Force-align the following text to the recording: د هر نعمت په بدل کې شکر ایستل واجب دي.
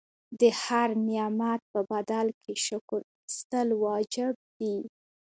د 0.39 0.41
هر 0.61 0.89
نعمت 1.07 1.61
په 1.73 1.79
بدل 1.91 2.27
کې 2.43 2.53
شکر 2.65 2.99
ایستل 3.23 3.67
واجب 3.83 4.35
دي. 4.57 4.77